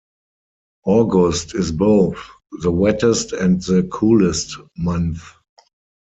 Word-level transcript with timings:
August 0.87 1.53
is 1.53 1.71
both 1.71 2.17
the 2.63 2.71
wettest 2.71 3.33
and 3.33 3.61
the 3.61 3.83
coolest 3.93 4.57
month. 4.75 5.21